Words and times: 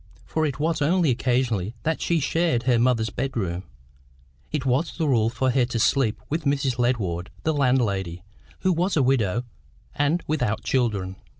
For 0.25 0.47
it 0.47 0.59
was 0.59 0.81
only 0.81 1.11
occasionally 1.11 1.75
that 1.83 2.01
she 2.01 2.19
shared 2.19 2.63
her 2.63 2.79
mother's 2.79 3.11
bedroom; 3.11 3.65
it 4.51 4.65
was 4.65 4.97
the 4.97 5.07
rule 5.07 5.29
for 5.29 5.51
her 5.51 5.65
to 5.65 5.77
sleep 5.77 6.19
with 6.27 6.43
Mrs. 6.43 6.79
Ledward, 6.79 7.29
the 7.43 7.53
landlady, 7.53 8.23
who 8.61 8.73
was 8.73 8.97
a 8.97 9.03
widow 9.03 9.43
and 9.93 10.23
without 10.25 10.63
children. 10.63 11.17